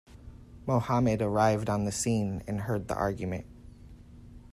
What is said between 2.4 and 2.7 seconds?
and